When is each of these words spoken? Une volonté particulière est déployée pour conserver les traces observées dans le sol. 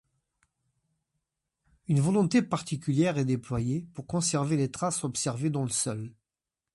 Une 1.87 1.99
volonté 2.01 2.41
particulière 2.41 3.19
est 3.19 3.25
déployée 3.25 3.85
pour 3.93 4.07
conserver 4.07 4.57
les 4.57 4.71
traces 4.71 5.03
observées 5.03 5.51
dans 5.51 5.61
le 5.61 5.69
sol. 5.69 6.11